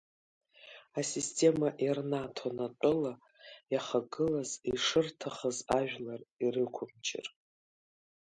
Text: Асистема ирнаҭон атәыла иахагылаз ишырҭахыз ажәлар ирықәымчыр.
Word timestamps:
Асистема 0.99 1.69
ирнаҭон 1.85 2.57
атәыла 2.65 3.13
иахагылаз 3.73 4.51
ишырҭахыз 4.71 5.57
ажәлар 5.79 6.21
ирықәымчыр. 6.43 7.27